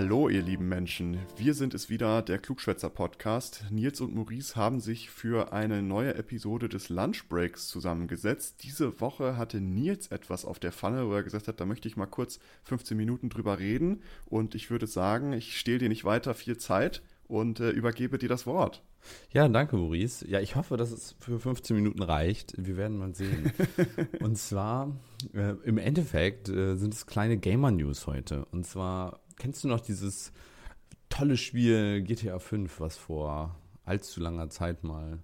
Hallo, 0.00 0.28
ihr 0.28 0.42
lieben 0.42 0.68
Menschen. 0.68 1.18
Wir 1.36 1.54
sind 1.54 1.74
es 1.74 1.90
wieder, 1.90 2.22
der 2.22 2.38
Klugschwätzer 2.38 2.88
Podcast. 2.88 3.64
Nils 3.72 4.00
und 4.00 4.14
Maurice 4.14 4.54
haben 4.54 4.78
sich 4.78 5.10
für 5.10 5.52
eine 5.52 5.82
neue 5.82 6.14
Episode 6.14 6.68
des 6.68 6.88
Lunchbreaks 6.88 7.66
zusammengesetzt. 7.66 8.62
Diese 8.62 9.00
Woche 9.00 9.36
hatte 9.36 9.60
Nils 9.60 10.06
etwas 10.06 10.44
auf 10.44 10.60
der 10.60 10.70
Pfanne, 10.70 11.08
wo 11.08 11.14
er 11.14 11.24
gesagt 11.24 11.48
hat, 11.48 11.58
da 11.58 11.66
möchte 11.66 11.88
ich 11.88 11.96
mal 11.96 12.06
kurz 12.06 12.38
15 12.62 12.96
Minuten 12.96 13.28
drüber 13.28 13.58
reden. 13.58 14.04
Und 14.26 14.54
ich 14.54 14.70
würde 14.70 14.86
sagen, 14.86 15.32
ich 15.32 15.58
stehle 15.58 15.78
dir 15.78 15.88
nicht 15.88 16.04
weiter 16.04 16.32
viel 16.34 16.58
Zeit 16.58 17.02
und 17.26 17.58
äh, 17.58 17.70
übergebe 17.70 18.18
dir 18.18 18.28
das 18.28 18.46
Wort. 18.46 18.84
Ja, 19.32 19.48
danke, 19.48 19.76
Maurice. 19.76 20.24
Ja, 20.28 20.38
ich 20.38 20.54
hoffe, 20.54 20.76
dass 20.76 20.92
es 20.92 21.16
für 21.18 21.40
15 21.40 21.74
Minuten 21.74 22.02
reicht. 22.04 22.54
Wir 22.56 22.76
werden 22.76 22.98
mal 22.98 23.16
sehen. 23.16 23.50
und 24.20 24.38
zwar, 24.38 24.96
äh, 25.34 25.54
im 25.64 25.76
Endeffekt 25.76 26.48
äh, 26.48 26.76
sind 26.76 26.94
es 26.94 27.06
kleine 27.06 27.36
Gamer-News 27.36 28.06
heute. 28.06 28.44
Und 28.52 28.64
zwar 28.64 29.18
kennst 29.38 29.64
du 29.64 29.68
noch 29.68 29.80
dieses 29.80 30.32
tolle 31.08 31.36
Spiel 31.36 32.02
GTA 32.02 32.38
5, 32.38 32.80
was 32.80 32.96
vor 32.96 33.56
allzu 33.84 34.20
langer 34.20 34.50
Zeit 34.50 34.84
mal 34.84 35.20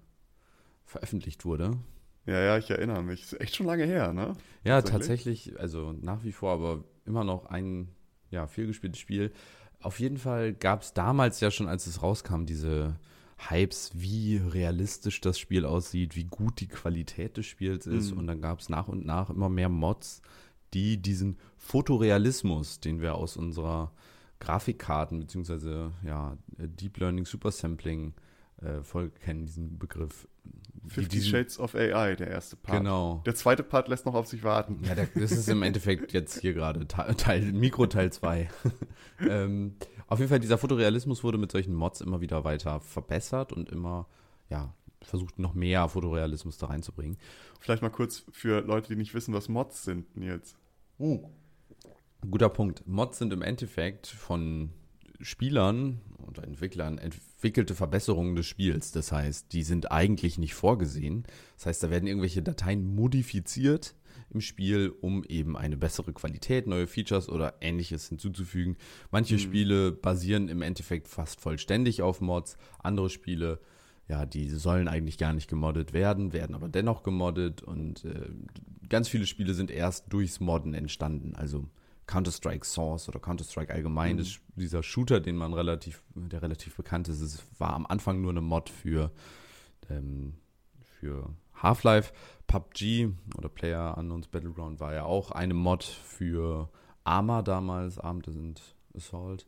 veröffentlicht 0.85 1.45
wurde? 1.45 1.77
Ja, 2.25 2.41
ja, 2.41 2.57
ich 2.57 2.69
erinnere 2.71 3.03
mich. 3.03 3.21
Ist 3.21 3.39
echt 3.39 3.55
schon 3.55 3.67
lange 3.67 3.85
her, 3.85 4.11
ne? 4.11 4.35
Ja, 4.63 4.81
tatsächlich, 4.81 5.43
tatsächlich 5.45 5.59
also 5.59 5.93
nach 5.93 6.23
wie 6.23 6.31
vor, 6.31 6.53
aber 6.53 6.83
immer 7.05 7.23
noch 7.23 7.45
ein 7.45 7.89
ja, 8.31 8.47
vielgespieltes 8.47 8.99
Spiel. 8.99 9.31
Auf 9.79 9.99
jeden 9.99 10.17
Fall 10.17 10.53
gab 10.53 10.81
es 10.81 10.93
damals 10.93 11.39
ja 11.39 11.51
schon, 11.51 11.67
als 11.67 11.85
es 11.85 12.01
rauskam, 12.01 12.45
diese 12.45 12.95
Hypes, 13.37 13.91
wie 13.93 14.37
realistisch 14.37 15.21
das 15.21 15.37
Spiel 15.37 15.65
aussieht, 15.65 16.15
wie 16.15 16.23
gut 16.23 16.59
die 16.59 16.67
Qualität 16.67 17.37
des 17.37 17.45
Spiels 17.45 17.85
ist. 17.85 18.11
Mhm. 18.11 18.19
Und 18.19 18.27
dann 18.27 18.41
gab 18.41 18.59
es 18.59 18.69
nach 18.69 18.87
und 18.87 19.05
nach 19.05 19.29
immer 19.29 19.49
mehr 19.49 19.69
Mods, 19.69 20.21
die 20.75 21.01
diesen 21.01 21.37
Fotorealismus, 21.57 22.79
den 22.79 23.01
wir 23.01 23.15
aus 23.15 23.37
unserer 23.37 23.91
Grafikkarten 24.39 25.19
beziehungsweise 25.19 25.93
ja, 26.05 26.37
Deep 26.57 26.97
Learning 26.97 27.25
Super 27.25 27.51
Sampling 27.51 28.13
äh, 28.61 28.83
Folge 28.83 29.11
kennen, 29.19 29.45
diesen 29.45 29.79
Begriff. 29.79 30.27
50 30.87 31.07
diesen, 31.09 31.29
Shades 31.31 31.59
of 31.59 31.73
AI, 31.73 32.15
der 32.15 32.27
erste 32.27 32.57
Part. 32.57 32.77
Genau. 32.77 33.23
Der 33.25 33.33
zweite 33.33 33.63
Part 33.63 33.87
lässt 33.87 34.05
noch 34.05 34.13
auf 34.13 34.27
sich 34.27 34.43
warten. 34.43 34.81
Ja, 34.83 34.93
der, 34.93 35.07
das 35.15 35.31
ist 35.31 35.49
im 35.49 35.63
Endeffekt 35.63 36.13
jetzt 36.13 36.41
hier 36.41 36.53
gerade 36.53 36.87
Teil, 36.87 37.15
Teil 37.15 37.41
Mikroteil 37.53 38.11
2. 38.13 38.49
ähm, 39.21 39.75
auf 40.07 40.19
jeden 40.19 40.29
Fall, 40.29 40.39
dieser 40.39 40.59
Fotorealismus 40.59 41.23
wurde 41.23 41.39
mit 41.39 41.51
solchen 41.51 41.73
Mods 41.73 42.01
immer 42.01 42.21
wieder 42.21 42.43
weiter 42.43 42.81
verbessert 42.81 43.51
und 43.51 43.69
immer, 43.69 44.07
ja, 44.49 44.73
versucht 45.01 45.39
noch 45.39 45.53
mehr 45.53 45.87
Fotorealismus 45.89 46.57
da 46.57 46.67
reinzubringen. 46.67 47.17
Vielleicht 47.59 47.81
mal 47.81 47.89
kurz 47.89 48.25
für 48.31 48.61
Leute, 48.61 48.89
die 48.89 48.95
nicht 48.95 49.13
wissen, 49.13 49.33
was 49.33 49.49
Mods 49.49 49.83
sind 49.83 50.05
jetzt. 50.15 50.57
Uh. 50.99 51.19
Guter 52.29 52.49
Punkt. 52.49 52.87
Mods 52.87 53.19
sind 53.19 53.33
im 53.33 53.41
Endeffekt 53.41 54.07
von 54.07 54.71
Spielern 55.21 56.01
und 56.17 56.39
Entwicklern 56.39 56.97
entwickelte 56.97 57.75
Verbesserungen 57.75 58.35
des 58.35 58.45
Spiels. 58.45 58.91
Das 58.91 59.11
heißt, 59.11 59.53
die 59.53 59.63
sind 59.63 59.91
eigentlich 59.91 60.37
nicht 60.37 60.53
vorgesehen. 60.53 61.23
Das 61.55 61.67
heißt, 61.67 61.83
da 61.83 61.89
werden 61.89 62.07
irgendwelche 62.07 62.41
Dateien 62.41 62.95
modifiziert 62.95 63.95
im 64.31 64.41
Spiel, 64.41 64.93
um 65.01 65.23
eben 65.23 65.55
eine 65.55 65.77
bessere 65.77 66.13
Qualität, 66.13 66.67
neue 66.67 66.87
Features 66.87 67.29
oder 67.29 67.55
ähnliches 67.61 68.09
hinzuzufügen. 68.09 68.77
Manche 69.11 69.35
mhm. 69.35 69.39
Spiele 69.39 69.91
basieren 69.91 70.49
im 70.49 70.61
Endeffekt 70.61 71.07
fast 71.07 71.39
vollständig 71.39 72.01
auf 72.01 72.21
Mods, 72.21 72.57
andere 72.79 73.09
Spiele 73.09 73.59
ja, 74.07 74.25
die 74.25 74.49
sollen 74.49 74.87
eigentlich 74.87 75.17
gar 75.17 75.33
nicht 75.33 75.49
gemoddet 75.49 75.93
werden, 75.93 76.31
werden 76.33 76.55
aber 76.55 76.69
dennoch 76.69 77.03
gemoddet 77.03 77.63
und 77.63 78.05
äh, 78.05 78.29
ganz 78.87 79.07
viele 79.07 79.25
Spiele 79.25 79.53
sind 79.53 79.71
erst 79.71 80.13
durchs 80.13 80.39
Modden 80.39 80.73
entstanden. 80.73 81.35
Also 81.35 81.65
Counter-Strike 82.07 82.65
Source 82.65 83.09
oder 83.09 83.19
Counter-Strike 83.19 83.73
allgemein, 83.73 84.15
mhm. 84.15 84.21
ist 84.21 84.41
dieser 84.55 84.83
Shooter, 84.83 85.19
den 85.19 85.37
man 85.37 85.53
relativ, 85.53 86.03
der 86.13 86.41
relativ 86.41 86.75
bekannt 86.75 87.07
ist, 87.07 87.21
es 87.21 87.43
war 87.57 87.73
am 87.73 87.85
Anfang 87.87 88.21
nur 88.21 88.31
eine 88.31 88.41
Mod 88.41 88.69
für, 88.69 89.11
ähm, 89.89 90.35
für 90.83 91.35
Half-Life. 91.55 92.13
PUBG 92.47 93.09
oder 93.37 93.49
Player 93.49 93.97
Unknowns 93.97 94.27
Battleground 94.27 94.79
war 94.79 94.93
ja 94.93 95.03
auch 95.03 95.31
eine 95.31 95.55
Mod 95.55 95.83
für 95.83 96.69
Arma 97.03 97.41
damals, 97.41 97.97
Armed 97.97 98.27
sind 98.27 98.61
Assault. 98.95 99.47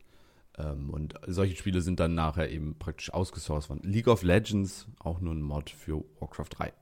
Ähm, 0.57 0.89
und 0.89 1.15
solche 1.27 1.55
Spiele 1.55 1.81
sind 1.81 1.99
dann 1.99 2.15
nachher 2.15 2.49
eben 2.49 2.77
praktisch 2.77 3.13
ausgesourced 3.13 3.69
worden. 3.69 3.81
League 3.83 4.07
of 4.07 4.23
Legends, 4.23 4.87
auch 4.99 5.21
nur 5.21 5.33
ein 5.33 5.41
Mod 5.41 5.69
für 5.69 6.03
Warcraft 6.19 6.49
3. 6.51 6.73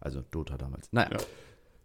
Also 0.00 0.22
Dota 0.30 0.58
damals. 0.58 0.92
Naja. 0.92 1.10
Ja. 1.12 1.18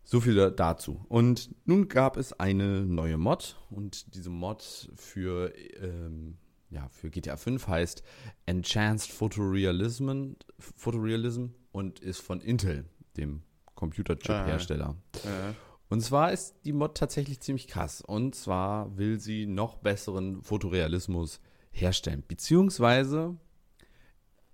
So 0.03 0.19
viel 0.22 0.51
dazu. 0.51 1.05
Und 1.07 1.53
nun 1.66 1.88
gab 1.88 2.17
es 2.17 2.33
eine 2.33 2.81
neue 2.83 3.17
Mod 3.17 3.57
und 3.69 4.16
diese 4.16 4.31
Mod 4.31 4.89
für, 4.95 5.53
ähm, 5.79 6.38
ja, 6.72 6.89
für 6.89 7.11
GTA 7.11 7.38
5 7.38 7.67
heißt 7.67 8.03
Enhanced 8.47 9.11
Photorealism, 9.11 10.33
Photorealism 10.57 11.49
und 11.72 11.99
ist 11.99 12.22
von 12.22 12.41
Intel, 12.41 12.85
dem 13.17 13.44
Computerchip-Hersteller. 13.75 14.95
Ja. 15.23 15.55
Und 15.89 16.01
zwar 16.01 16.31
ist 16.31 16.55
die 16.66 16.73
Mod 16.73 16.95
tatsächlich 16.95 17.41
ziemlich 17.41 17.67
krass. 17.67 18.01
Und 18.01 18.35
zwar 18.35 18.95
will 18.97 19.19
sie 19.19 19.47
noch 19.47 19.77
besseren 19.77 20.44
Fotorealismus 20.44 21.41
herstellen. 21.72 22.23
Beziehungsweise, 22.27 23.38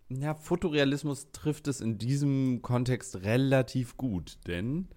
ja, 0.10 0.34
Fotorealismus 0.36 1.32
trifft 1.32 1.68
es 1.68 1.82
in 1.82 1.98
diesem 1.98 2.62
Kontext 2.62 3.18
relativ 3.24 3.98
gut, 3.98 4.38
denn 4.48 4.88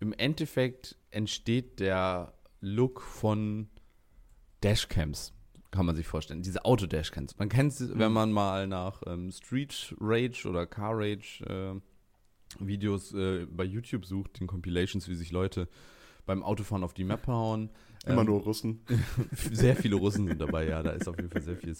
im 0.00 0.12
Endeffekt 0.12 0.96
entsteht 1.10 1.80
der 1.80 2.34
Look 2.60 3.00
von 3.00 3.68
Dashcams, 4.62 5.32
kann 5.70 5.86
man 5.86 5.96
sich 5.96 6.06
vorstellen. 6.06 6.42
Diese 6.42 6.64
Auto-Dashcams. 6.66 7.38
Man 7.38 7.48
kennt 7.48 7.78
wenn 7.80 8.08
mhm. 8.08 8.14
man 8.14 8.32
mal 8.32 8.66
nach 8.66 9.02
ähm, 9.06 9.30
Street 9.30 9.94
Rage 9.98 10.46
oder 10.46 10.66
Car 10.66 10.92
Rage 10.94 11.44
äh, 11.46 11.80
Videos 12.58 13.12
äh, 13.14 13.46
bei 13.46 13.64
YouTube 13.64 14.04
sucht, 14.04 14.40
den 14.40 14.46
Compilations, 14.46 15.08
wie 15.08 15.14
sich 15.14 15.30
Leute 15.30 15.68
beim 16.26 16.42
Autofahren 16.42 16.84
auf 16.84 16.94
die 16.94 17.04
Map 17.04 17.26
hauen. 17.26 17.70
Immer 18.06 18.22
ähm, 18.22 18.26
nur 18.26 18.40
Russen. 18.40 18.80
sehr 19.52 19.76
viele 19.76 19.96
Russen 19.96 20.26
sind 20.26 20.40
dabei, 20.40 20.66
ja. 20.66 20.82
Da 20.82 20.90
ist 20.90 21.08
auf 21.08 21.16
jeden 21.16 21.30
Fall 21.30 21.42
sehr 21.42 21.56
viel 21.56 21.74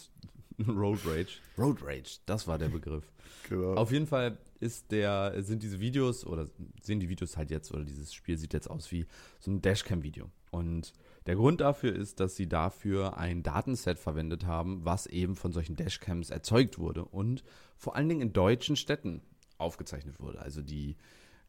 Road 0.68 1.00
Rage. 1.06 1.38
Road 1.58 1.82
Rage, 1.82 2.18
das 2.26 2.46
war 2.46 2.58
der 2.58 2.68
Begriff. 2.68 3.04
Genau. 3.48 3.74
Auf 3.74 3.92
jeden 3.92 4.06
Fall 4.06 4.38
ist 4.60 4.92
der, 4.92 5.42
sind 5.42 5.62
diese 5.62 5.80
Videos 5.80 6.26
oder 6.26 6.48
sehen 6.82 7.00
die 7.00 7.08
Videos 7.08 7.36
halt 7.36 7.50
jetzt 7.50 7.72
oder 7.72 7.84
dieses 7.84 8.12
Spiel 8.12 8.36
sieht 8.36 8.52
jetzt 8.52 8.68
aus 8.68 8.92
wie 8.92 9.06
so 9.38 9.50
ein 9.50 9.62
Dashcam-Video. 9.62 10.30
Und 10.50 10.92
der 11.26 11.36
Grund 11.36 11.60
dafür 11.60 11.94
ist, 11.94 12.20
dass 12.20 12.36
sie 12.36 12.48
dafür 12.48 13.16
ein 13.16 13.42
Datenset 13.42 13.98
verwendet 13.98 14.46
haben, 14.46 14.84
was 14.84 15.06
eben 15.06 15.36
von 15.36 15.52
solchen 15.52 15.76
Dashcams 15.76 16.30
erzeugt 16.30 16.78
wurde 16.78 17.04
und 17.04 17.44
vor 17.76 17.96
allen 17.96 18.08
Dingen 18.08 18.20
in 18.20 18.32
deutschen 18.32 18.76
Städten 18.76 19.22
aufgezeichnet 19.60 20.20
wurde. 20.20 20.40
Also 20.40 20.62
die 20.62 20.96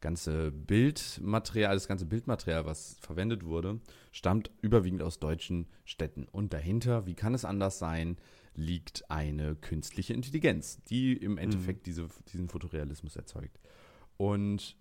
ganze 0.01 0.51
Bildmaterial, 0.51 1.75
das 1.75 1.87
ganze 1.87 2.05
Bildmaterial, 2.05 2.65
was 2.65 2.97
verwendet 2.99 3.45
wurde, 3.45 3.79
stammt 4.11 4.51
überwiegend 4.61 5.03
aus 5.03 5.19
deutschen 5.19 5.67
Städten. 5.85 6.25
Und 6.25 6.53
dahinter, 6.53 7.05
wie 7.05 7.13
kann 7.13 7.33
es 7.33 7.45
anders 7.45 7.79
sein, 7.79 8.17
liegt 8.55 9.09
eine 9.09 9.55
künstliche 9.55 10.13
Intelligenz, 10.13 10.83
die 10.83 11.13
im 11.13 11.37
Endeffekt 11.37 11.81
mhm. 11.81 11.83
diese, 11.83 12.07
diesen 12.33 12.49
Fotorealismus 12.49 13.15
erzeugt. 13.15 13.59
Und 14.17 14.75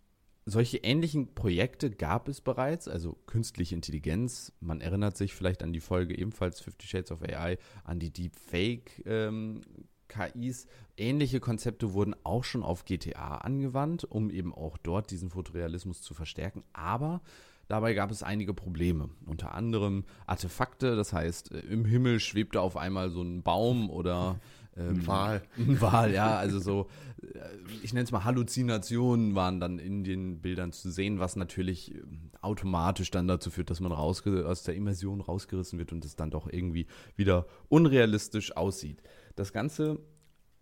solche 0.47 0.79
ähnlichen 0.79 1.35
Projekte 1.35 1.91
gab 1.91 2.29
es 2.29 2.41
bereits, 2.41 2.89
also 2.89 3.13
künstliche 3.27 3.75
Intelligenz. 3.75 4.53
Man 4.61 4.81
erinnert 4.81 5.17
sich 5.17 5.35
vielleicht 5.35 5.63
an 5.63 5.73
die 5.73 5.81
Folge 5.81 6.19
ebenfalls 6.19 6.61
Fifty 6.61 6.87
Shades 6.87 7.13
of 7.13 7.23
AI, 7.23 7.59
an 7.85 8.01
die 8.01 8.11
Deepfake 8.11 9.03
ähm, 9.07 9.61
KIs. 10.11 10.67
Ähnliche 10.97 11.41
Konzepte 11.41 11.95
wurden 11.95 12.15
auch 12.25 12.45
schon 12.45 12.63
auf 12.63 12.85
GTA 12.85 13.37
angewandt, 13.39 14.05
um 14.05 14.31
eben 14.31 14.55
auch 14.55 14.77
dort 14.77 15.11
diesen 15.11 15.31
Fotorealismus 15.31 16.03
zu 16.03 16.13
verstärken. 16.13 16.63
Aber 16.73 17.23
Dabei 17.71 17.95
gab 17.95 18.11
es 18.11 18.25
einige 18.25 18.53
Probleme. 18.53 19.11
Unter 19.27 19.55
anderem 19.55 20.03
Artefakte, 20.27 20.97
das 20.97 21.13
heißt, 21.13 21.53
äh, 21.53 21.61
im 21.61 21.85
Himmel 21.85 22.19
schwebte 22.19 22.61
auf 22.61 22.77
einmal 22.77 23.11
so 23.11 23.23
ein 23.23 23.45
Baum 23.45 23.91
oder 23.91 24.41
ähm, 24.77 24.97
ein 24.97 25.07
Wal. 25.07 25.43
Ein 25.57 25.81
Wal, 25.81 26.13
ja, 26.13 26.37
also 26.37 26.59
so, 26.59 26.89
äh, 27.23 27.39
ich 27.85 27.93
nenne 27.93 28.03
es 28.03 28.11
mal 28.11 28.25
Halluzinationen 28.25 29.37
waren 29.37 29.61
dann 29.61 29.79
in 29.79 30.03
den 30.03 30.41
Bildern 30.41 30.73
zu 30.73 30.91
sehen, 30.91 31.21
was 31.21 31.37
natürlich 31.37 31.95
äh, 31.95 32.03
automatisch 32.41 33.13
dann 33.13 33.29
dazu 33.29 33.53
führt, 33.53 33.71
dass 33.71 33.79
man 33.79 33.93
aus 33.93 34.25
der 34.25 34.75
Immersion 34.75 35.21
rausgerissen 35.21 35.79
wird 35.79 35.93
und 35.93 36.05
es 36.05 36.17
dann 36.17 36.33
doch 36.33 36.53
irgendwie 36.53 36.89
wieder 37.15 37.47
unrealistisch 37.69 38.57
aussieht. 38.57 39.01
Das 39.37 39.53
Ganze 39.53 40.01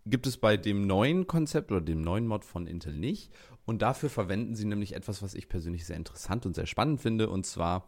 gibt 0.05 0.27
es 0.27 0.37
bei 0.37 0.57
dem 0.57 0.87
neuen 0.87 1.27
Konzept 1.27 1.71
oder 1.71 1.81
dem 1.81 2.01
neuen 2.01 2.27
Mod 2.27 2.45
von 2.45 2.67
Intel 2.67 2.93
nicht. 2.93 3.31
Und 3.65 3.81
dafür 3.81 4.09
verwenden 4.09 4.55
sie 4.55 4.65
nämlich 4.65 4.95
etwas, 4.95 5.21
was 5.21 5.35
ich 5.35 5.49
persönlich 5.49 5.85
sehr 5.85 5.97
interessant 5.97 6.45
und 6.45 6.55
sehr 6.55 6.65
spannend 6.65 7.01
finde. 7.01 7.29
Und 7.29 7.45
zwar 7.45 7.87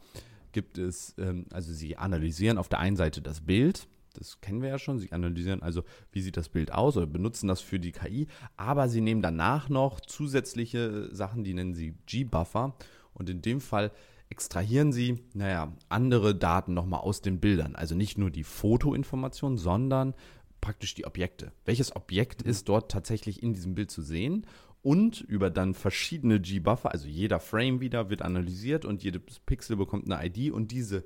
gibt 0.51 0.77
es, 0.77 1.15
ähm, 1.17 1.45
also 1.51 1.73
sie 1.73 1.97
analysieren 1.97 2.57
auf 2.57 2.69
der 2.69 2.79
einen 2.79 2.95
Seite 2.95 3.21
das 3.21 3.41
Bild. 3.41 3.87
Das 4.13 4.41
kennen 4.41 4.61
wir 4.61 4.69
ja 4.69 4.77
schon. 4.77 4.99
Sie 4.99 5.11
analysieren 5.11 5.63
also, 5.63 5.83
wie 6.11 6.21
sieht 6.21 6.37
das 6.37 6.49
Bild 6.49 6.73
aus 6.73 6.97
oder 6.97 7.07
benutzen 7.07 7.47
das 7.47 7.61
für 7.61 7.79
die 7.79 7.93
KI. 7.93 8.27
Aber 8.57 8.89
sie 8.89 9.01
nehmen 9.01 9.21
danach 9.21 9.69
noch 9.69 10.01
zusätzliche 10.01 11.09
Sachen, 11.15 11.43
die 11.43 11.53
nennen 11.53 11.73
sie 11.73 11.95
G-Buffer. 12.05 12.75
Und 13.13 13.29
in 13.29 13.41
dem 13.41 13.61
Fall 13.61 13.91
extrahieren 14.29 14.93
sie, 14.93 15.19
naja, 15.33 15.73
andere 15.89 16.33
Daten 16.35 16.73
nochmal 16.73 17.01
aus 17.01 17.21
den 17.21 17.39
Bildern. 17.39 17.75
Also 17.75 17.95
nicht 17.95 18.17
nur 18.17 18.31
die 18.31 18.45
Fotoinformation, 18.45 19.57
sondern 19.57 20.13
praktisch 20.61 20.93
die 20.93 21.05
Objekte. 21.05 21.51
Welches 21.65 21.95
Objekt 21.95 22.41
ist 22.41 22.69
dort 22.69 22.91
tatsächlich 22.91 23.43
in 23.43 23.53
diesem 23.53 23.75
Bild 23.75 23.91
zu 23.91 24.01
sehen? 24.01 24.45
Und 24.83 25.21
über 25.21 25.51
dann 25.51 25.73
verschiedene 25.75 26.39
G-Buffer, 26.39 26.91
also 26.91 27.07
jeder 27.07 27.39
Frame 27.39 27.81
wieder 27.81 28.09
wird 28.09 28.21
analysiert 28.23 28.83
und 28.85 29.03
jedes 29.03 29.21
Pixel 29.45 29.75
bekommt 29.75 30.11
eine 30.11 30.25
ID 30.25 30.51
und 30.51 30.71
diese 30.71 31.03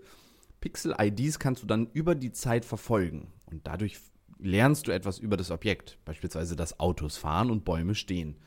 Pixel-IDs 0.62 1.40
kannst 1.40 1.62
du 1.62 1.68
dann 1.68 1.88
über 1.94 2.16
die 2.16 2.31
Zeit 2.31 2.63
verfolgen. 2.63 3.34
Und 3.52 3.68
dadurch 3.68 3.98
lernst 4.40 4.88
du 4.88 4.92
etwas 4.92 5.19
über 5.19 5.38
das 5.38 5.52
Objekt, 5.52 5.98
beispielsweise 6.06 6.56
dass 6.56 6.80
Autos 6.80 7.18
fahren 7.18 7.52
und 7.52 7.66
Bäume 7.66 7.96
stehen. 7.96 8.38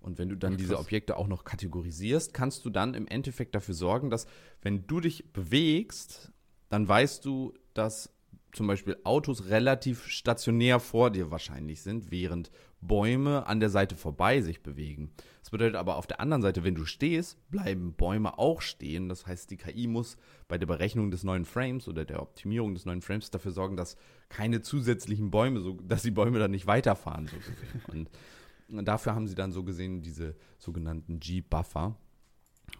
Und 0.00 0.18
wenn 0.18 0.28
du 0.28 0.36
dann 0.36 0.56
diese 0.56 0.78
Objekte 0.78 1.16
auch 1.16 1.28
noch 1.28 1.44
kategorisierst, 1.44 2.34
kannst 2.34 2.64
du 2.64 2.70
dann 2.70 2.94
im 2.94 3.06
Endeffekt 3.06 3.54
dafür 3.54 3.74
sorgen, 3.74 4.10
dass 4.10 4.26
wenn 4.60 4.86
du 4.88 5.00
dich 5.00 5.32
bewegst, 5.32 6.32
dann 6.68 6.88
weißt 6.88 7.24
du, 7.24 7.54
dass 7.72 8.12
zum 8.52 8.66
Beispiel 8.66 8.98
Autos 9.04 9.48
relativ 9.48 10.06
stationär 10.06 10.78
vor 10.78 11.10
dir 11.10 11.30
wahrscheinlich 11.30 11.80
sind, 11.82 12.10
während 12.10 12.50
Bäume 12.82 13.46
an 13.46 13.60
der 13.60 13.70
Seite 13.70 13.96
vorbei 13.96 14.40
sich 14.40 14.62
bewegen. 14.62 15.10
Das 15.40 15.50
bedeutet 15.50 15.76
aber 15.76 15.96
auf 15.96 16.06
der 16.06 16.20
anderen 16.20 16.42
Seite, 16.42 16.62
wenn 16.64 16.74
du 16.74 16.84
stehst, 16.84 17.38
bleiben 17.50 17.94
Bäume 17.94 18.38
auch 18.38 18.60
stehen. 18.60 19.08
Das 19.08 19.26
heißt, 19.26 19.50
die 19.50 19.56
KI 19.56 19.86
muss 19.86 20.16
bei 20.48 20.58
der 20.58 20.66
Berechnung 20.66 21.10
des 21.10 21.24
neuen 21.24 21.44
Frames 21.44 21.88
oder 21.88 22.04
der 22.04 22.20
Optimierung 22.20 22.74
des 22.74 22.84
neuen 22.84 23.00
Frames 23.00 23.30
dafür 23.30 23.52
sorgen, 23.52 23.76
dass 23.76 23.96
keine 24.28 24.60
zusätzlichen 24.60 25.30
Bäume, 25.30 25.60
so, 25.60 25.72
dass 25.82 26.02
die 26.02 26.10
Bäume 26.10 26.38
dann 26.38 26.50
nicht 26.50 26.66
weiterfahren, 26.66 27.28
so 27.28 27.36
gesehen. 27.36 28.08
Und 28.68 28.84
dafür 28.86 29.14
haben 29.14 29.26
sie 29.26 29.34
dann 29.34 29.52
so 29.52 29.64
gesehen 29.64 30.02
diese 30.02 30.34
sogenannten 30.58 31.20
G-Buffer. 31.20 31.96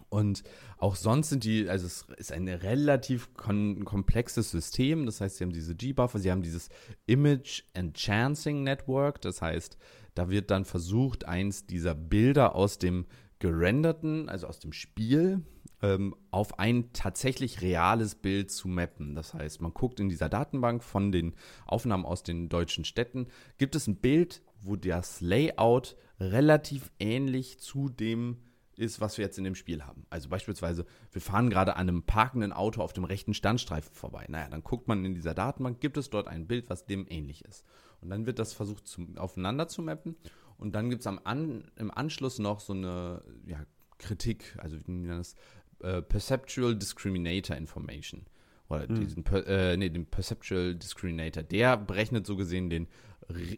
Und 0.08 0.42
auch 0.76 0.94
sonst 0.94 1.30
sind 1.30 1.44
die, 1.44 1.70
also 1.70 1.86
es 1.86 2.06
ist 2.18 2.32
ein 2.32 2.46
relativ 2.46 3.32
komplexes 3.34 4.50
System. 4.50 5.06
Das 5.06 5.22
heißt, 5.22 5.38
sie 5.38 5.44
haben 5.44 5.52
diese 5.52 5.74
G-Buffer, 5.74 6.18
sie 6.18 6.30
haben 6.30 6.42
dieses 6.42 6.68
Image 7.06 7.62
Enhancing 7.72 8.62
Network. 8.62 9.22
Das 9.22 9.40
heißt, 9.40 9.78
da 10.14 10.28
wird 10.28 10.50
dann 10.50 10.66
versucht, 10.66 11.24
eins 11.24 11.66
dieser 11.66 11.94
Bilder 11.94 12.54
aus 12.54 12.78
dem 12.78 13.06
gerenderten, 13.38 14.28
also 14.28 14.46
aus 14.46 14.58
dem 14.58 14.74
Spiel, 14.74 15.42
ähm, 15.80 16.14
auf 16.30 16.58
ein 16.58 16.92
tatsächlich 16.92 17.60
reales 17.60 18.14
Bild 18.14 18.50
zu 18.50 18.68
mappen. 18.68 19.14
Das 19.14 19.34
heißt, 19.34 19.60
man 19.60 19.74
guckt 19.74 19.98
in 19.98 20.08
dieser 20.08 20.28
Datenbank 20.28 20.84
von 20.84 21.10
den 21.10 21.34
Aufnahmen 21.66 22.04
aus 22.04 22.22
den 22.22 22.48
deutschen 22.48 22.84
Städten, 22.84 23.28
gibt 23.58 23.74
es 23.74 23.86
ein 23.86 23.96
Bild, 23.96 24.42
wo 24.60 24.76
das 24.76 25.20
Layout 25.20 25.96
relativ 26.20 26.92
ähnlich 27.00 27.58
zu 27.58 27.88
dem 27.88 28.36
ist, 28.76 29.00
was 29.00 29.18
wir 29.18 29.24
jetzt 29.24 29.38
in 29.38 29.44
dem 29.44 29.54
Spiel 29.54 29.84
haben. 29.84 30.06
Also 30.10 30.28
beispielsweise, 30.28 30.86
wir 31.12 31.20
fahren 31.20 31.50
gerade 31.50 31.76
an 31.76 31.88
einem 31.88 32.02
parkenden 32.02 32.52
Auto 32.52 32.82
auf 32.82 32.92
dem 32.92 33.04
rechten 33.04 33.34
Standstreifen 33.34 33.92
vorbei. 33.94 34.26
Naja, 34.28 34.48
dann 34.48 34.62
guckt 34.62 34.88
man 34.88 35.04
in 35.04 35.14
dieser 35.14 35.34
Datenbank, 35.34 35.80
gibt 35.80 35.96
es 35.96 36.10
dort 36.10 36.28
ein 36.28 36.46
Bild, 36.46 36.70
was 36.70 36.86
dem 36.86 37.06
ähnlich 37.08 37.44
ist. 37.44 37.64
Und 38.00 38.10
dann 38.10 38.26
wird 38.26 38.38
das 38.38 38.52
versucht 38.52 38.86
zum, 38.86 39.16
aufeinander 39.18 39.68
zu 39.68 39.82
mappen. 39.82 40.16
Und 40.58 40.74
dann 40.74 40.90
gibt 40.90 41.00
es 41.00 41.06
an, 41.06 41.70
im 41.76 41.90
Anschluss 41.90 42.38
noch 42.38 42.60
so 42.60 42.72
eine 42.72 43.22
ja, 43.46 43.64
Kritik, 43.98 44.56
also 44.58 44.76
wir 44.76 44.94
nennen 44.94 45.18
das 45.18 45.34
äh, 45.80 46.02
Perceptual 46.02 46.76
Discriminator 46.76 47.56
Information. 47.56 48.26
Oder 48.72 48.90
mhm. 48.90 49.00
diesen, 49.00 49.26
äh, 49.26 49.76
nee, 49.76 49.90
den 49.90 50.06
Perceptual 50.06 50.74
Discriminator. 50.74 51.42
Der 51.42 51.76
berechnet 51.76 52.26
so 52.26 52.36
gesehen 52.36 52.70
den 52.70 52.88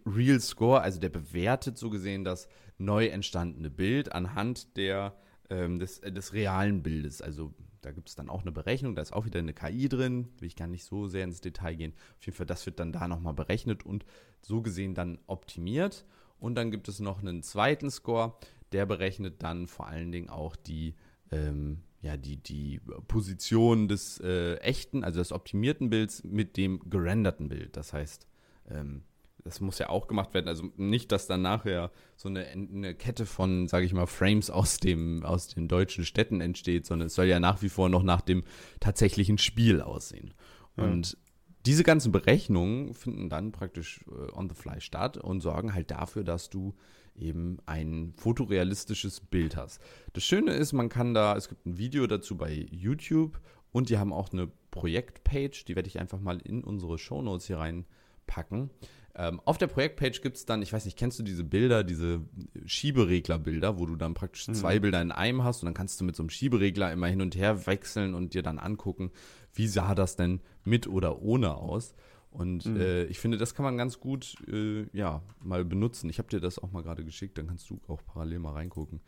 Real 0.06 0.40
Score, 0.40 0.80
also 0.80 1.00
der 1.00 1.08
bewertet 1.08 1.78
so 1.78 1.90
gesehen 1.90 2.24
das 2.24 2.48
neu 2.78 3.06
entstandene 3.06 3.70
Bild 3.70 4.12
anhand 4.12 4.76
der, 4.76 5.16
ähm, 5.50 5.78
des, 5.78 5.98
äh, 6.00 6.12
des 6.12 6.32
realen 6.32 6.82
Bildes. 6.82 7.22
Also 7.22 7.54
da 7.80 7.92
gibt 7.92 8.08
es 8.08 8.14
dann 8.14 8.30
auch 8.30 8.42
eine 8.42 8.52
Berechnung, 8.52 8.94
da 8.94 9.02
ist 9.02 9.12
auch 9.12 9.26
wieder 9.26 9.40
eine 9.40 9.52
KI 9.52 9.88
drin, 9.88 10.28
will 10.38 10.46
ich 10.46 10.56
gar 10.56 10.68
nicht 10.68 10.84
so 10.84 11.06
sehr 11.06 11.24
ins 11.24 11.40
Detail 11.40 11.74
gehen. 11.74 11.92
Auf 12.18 12.26
jeden 12.26 12.36
Fall, 12.36 12.46
das 12.46 12.64
wird 12.66 12.80
dann 12.80 12.92
da 12.92 13.08
nochmal 13.08 13.34
berechnet 13.34 13.84
und 13.84 14.04
so 14.40 14.62
gesehen 14.62 14.94
dann 14.94 15.18
optimiert. 15.26 16.04
Und 16.38 16.56
dann 16.56 16.70
gibt 16.70 16.88
es 16.88 17.00
noch 17.00 17.20
einen 17.20 17.42
zweiten 17.42 17.90
Score, 17.90 18.36
der 18.72 18.86
berechnet 18.86 19.42
dann 19.42 19.66
vor 19.66 19.86
allen 19.86 20.12
Dingen 20.12 20.30
auch 20.30 20.56
die, 20.56 20.94
ähm, 21.30 21.82
ja, 22.04 22.18
die, 22.18 22.36
die 22.36 22.80
Position 23.08 23.88
des 23.88 24.20
äh, 24.20 24.56
echten, 24.56 25.04
also 25.04 25.20
des 25.20 25.32
optimierten 25.32 25.88
Bilds 25.88 26.22
mit 26.22 26.58
dem 26.58 26.90
gerenderten 26.90 27.48
Bild. 27.48 27.78
Das 27.78 27.94
heißt, 27.94 28.26
ähm, 28.70 29.04
das 29.42 29.62
muss 29.62 29.78
ja 29.78 29.88
auch 29.88 30.06
gemacht 30.06 30.34
werden. 30.34 30.48
Also 30.48 30.70
nicht, 30.76 31.12
dass 31.12 31.26
dann 31.26 31.40
nachher 31.40 31.90
so 32.16 32.28
eine, 32.28 32.46
eine 32.46 32.94
Kette 32.94 33.24
von, 33.24 33.68
sage 33.68 33.86
ich 33.86 33.94
mal, 33.94 34.06
Frames 34.06 34.50
aus 34.50 34.78
dem 34.78 35.24
aus 35.24 35.48
den 35.48 35.66
deutschen 35.66 36.04
Städten 36.04 36.42
entsteht, 36.42 36.84
sondern 36.84 37.06
es 37.06 37.14
soll 37.14 37.26
ja 37.26 37.40
nach 37.40 37.62
wie 37.62 37.70
vor 37.70 37.88
noch 37.88 38.02
nach 38.02 38.20
dem 38.20 38.44
tatsächlichen 38.80 39.38
Spiel 39.38 39.80
aussehen. 39.80 40.34
Und 40.76 41.16
diese 41.66 41.82
ganzen 41.82 42.12
Berechnungen 42.12 42.94
finden 42.94 43.28
dann 43.28 43.52
praktisch 43.52 44.04
äh, 44.08 44.32
on 44.32 44.48
the 44.48 44.54
fly 44.54 44.80
statt 44.80 45.16
und 45.16 45.40
sorgen 45.40 45.74
halt 45.74 45.90
dafür, 45.90 46.24
dass 46.24 46.50
du 46.50 46.74
eben 47.16 47.58
ein 47.66 48.12
fotorealistisches 48.16 49.20
Bild 49.20 49.56
hast. 49.56 49.80
Das 50.12 50.24
Schöne 50.24 50.52
ist, 50.52 50.72
man 50.72 50.88
kann 50.88 51.14
da, 51.14 51.36
es 51.36 51.48
gibt 51.48 51.64
ein 51.66 51.78
Video 51.78 52.06
dazu 52.06 52.36
bei 52.36 52.66
YouTube 52.70 53.40
und 53.72 53.88
die 53.88 53.98
haben 53.98 54.12
auch 54.12 54.32
eine 54.32 54.48
Projektpage, 54.70 55.64
die 55.64 55.76
werde 55.76 55.88
ich 55.88 56.00
einfach 56.00 56.20
mal 56.20 56.38
in 56.38 56.64
unsere 56.64 56.98
Shownotes 56.98 57.46
hier 57.46 57.58
reinpacken. 57.58 58.70
Ähm, 59.16 59.40
auf 59.44 59.58
der 59.58 59.68
Projektpage 59.68 60.20
gibt 60.22 60.36
es 60.36 60.44
dann, 60.44 60.60
ich 60.60 60.72
weiß 60.72 60.84
nicht, 60.86 60.98
kennst 60.98 61.18
du 61.18 61.22
diese 61.22 61.44
Bilder, 61.44 61.84
diese 61.84 62.22
Schiebereglerbilder, 62.66 63.78
wo 63.78 63.86
du 63.86 63.94
dann 63.94 64.14
praktisch 64.14 64.48
mhm. 64.48 64.54
zwei 64.54 64.80
Bilder 64.80 65.00
in 65.00 65.12
einem 65.12 65.44
hast 65.44 65.62
und 65.62 65.66
dann 65.66 65.74
kannst 65.74 66.00
du 66.00 66.04
mit 66.04 66.16
so 66.16 66.22
einem 66.22 66.30
Schieberegler 66.30 66.92
immer 66.92 67.06
hin 67.06 67.20
und 67.20 67.36
her 67.36 67.66
wechseln 67.66 68.14
und 68.14 68.34
dir 68.34 68.42
dann 68.42 68.58
angucken, 68.58 69.12
wie 69.52 69.68
sah 69.68 69.94
das 69.94 70.16
denn 70.16 70.40
mit 70.64 70.88
oder 70.88 71.22
ohne 71.22 71.54
aus. 71.54 71.94
Und 72.30 72.66
mhm. 72.66 72.80
äh, 72.80 73.04
ich 73.04 73.20
finde, 73.20 73.38
das 73.38 73.54
kann 73.54 73.64
man 73.64 73.76
ganz 73.76 74.00
gut 74.00 74.34
äh, 74.48 74.86
ja, 74.92 75.22
mal 75.38 75.64
benutzen. 75.64 76.10
Ich 76.10 76.18
habe 76.18 76.28
dir 76.28 76.40
das 76.40 76.58
auch 76.58 76.72
mal 76.72 76.82
gerade 76.82 77.04
geschickt, 77.04 77.38
dann 77.38 77.46
kannst 77.46 77.70
du 77.70 77.80
auch 77.86 78.04
parallel 78.04 78.40
mal 78.40 78.54
reingucken. 78.54 79.00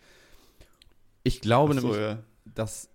Ich 1.25 1.41
glaube 1.41 1.75
so, 1.75 1.81
nämlich, 1.81 2.01
ja. 2.01 2.23
dass 2.45 2.89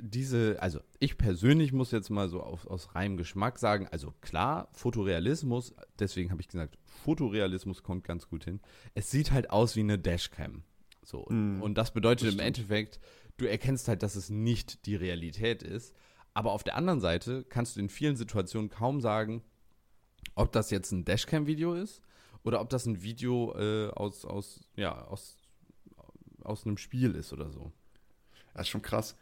diese, 0.00 0.56
also 0.60 0.80
ich 1.00 1.18
persönlich 1.18 1.72
muss 1.72 1.90
jetzt 1.90 2.10
mal 2.10 2.28
so 2.28 2.42
auf, 2.42 2.66
aus 2.66 2.94
reinem 2.94 3.16
Geschmack 3.16 3.58
sagen, 3.58 3.88
also 3.90 4.12
klar, 4.20 4.68
Fotorealismus, 4.72 5.74
deswegen 5.98 6.30
habe 6.30 6.40
ich 6.40 6.48
gesagt, 6.48 6.78
Fotorealismus 6.84 7.82
kommt 7.82 8.04
ganz 8.04 8.28
gut 8.28 8.44
hin. 8.44 8.60
Es 8.94 9.10
sieht 9.10 9.32
halt 9.32 9.50
aus 9.50 9.74
wie 9.74 9.80
eine 9.80 9.98
Dashcam. 9.98 10.62
So. 11.04 11.26
Mm, 11.28 11.60
und 11.62 11.74
das 11.74 11.92
bedeutet 11.92 12.28
das 12.28 12.34
im 12.34 12.40
Endeffekt, 12.40 13.00
du 13.38 13.46
erkennst 13.46 13.88
halt, 13.88 14.02
dass 14.02 14.14
es 14.14 14.30
nicht 14.30 14.86
die 14.86 14.94
Realität 14.96 15.62
ist. 15.62 15.94
Aber 16.34 16.52
auf 16.52 16.64
der 16.64 16.76
anderen 16.76 17.00
Seite 17.00 17.44
kannst 17.44 17.76
du 17.76 17.80
in 17.80 17.88
vielen 17.88 18.16
Situationen 18.16 18.70
kaum 18.70 19.00
sagen, 19.00 19.42
ob 20.34 20.52
das 20.52 20.70
jetzt 20.70 20.92
ein 20.92 21.04
Dashcam-Video 21.04 21.74
ist 21.74 22.00
oder 22.44 22.60
ob 22.60 22.70
das 22.70 22.86
ein 22.86 23.02
Video 23.02 23.54
äh, 23.56 23.90
aus, 23.90 24.24
aus, 24.24 24.60
ja, 24.76 25.06
aus, 25.06 25.36
aus 26.42 26.64
einem 26.64 26.78
Spiel 26.78 27.14
ist 27.14 27.32
oder 27.32 27.50
so. 27.50 27.72
Das 28.54 28.62
ist 28.62 28.68
schon 28.68 28.82
krass. 28.82 29.16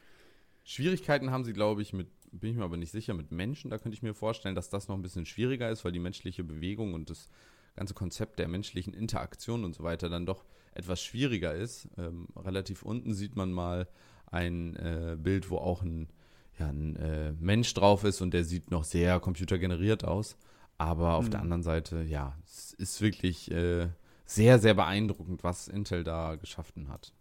Schwierigkeiten 0.71 1.33
haben 1.33 1.43
sie, 1.43 1.53
glaube 1.53 1.83
ich, 1.83 1.93
mit, 1.93 2.07
bin 2.31 2.53
ich 2.53 2.57
mir 2.57 2.63
aber 2.63 2.77
nicht 2.77 2.93
sicher, 2.93 3.13
mit 3.13 3.33
Menschen. 3.33 3.73
Da 3.73 3.79
könnte 3.79 3.97
ich 3.97 4.05
mir 4.05 4.15
vorstellen, 4.15 4.55
dass 4.55 4.71
das 4.71 4.87
noch 4.87 4.95
ein 4.95 5.03
bisschen 5.03 5.27
schwieriger 5.27 5.69
ist, 5.69 5.85
weil 5.85 5.91
die 5.91 5.99
menschliche 5.99 6.45
Bewegung 6.45 6.95
und 6.95 7.11
das 7.11 7.29
ganze 7.75 7.93
Konzept 7.93 8.39
der 8.39 8.47
menschlichen 8.47 8.95
Interaktion 8.95 9.65
und 9.65 9.75
so 9.75 9.83
weiter 9.83 10.09
dann 10.09 10.27
doch 10.27 10.45
etwas 10.73 11.03
schwieriger 11.03 11.53
ist. 11.53 11.89
Ähm, 11.99 12.29
relativ 12.37 12.85
unten 12.85 13.15
sieht 13.15 13.35
man 13.35 13.51
mal 13.51 13.89
ein 14.27 14.77
äh, 14.77 15.17
Bild, 15.19 15.51
wo 15.51 15.57
auch 15.57 15.83
ein, 15.83 16.09
ja, 16.57 16.69
ein 16.69 16.95
äh, 16.95 17.33
Mensch 17.33 17.75
drauf 17.75 18.05
ist 18.05 18.21
und 18.21 18.33
der 18.33 18.45
sieht 18.45 18.71
noch 18.71 18.85
sehr 18.85 19.19
computergeneriert 19.19 20.05
aus. 20.05 20.37
Aber 20.79 21.15
auf 21.15 21.27
mhm. 21.27 21.31
der 21.33 21.41
anderen 21.41 21.65
Seite, 21.65 22.05
ja, 22.05 22.39
es 22.47 22.75
ist 22.75 23.01
wirklich 23.01 23.51
äh, 23.51 23.89
sehr, 24.25 24.61
sehr 24.61 24.75
beeindruckend, 24.75 25.43
was 25.43 25.67
Intel 25.67 26.05
da 26.05 26.37
geschaffen 26.37 26.89
hat. 26.91 27.13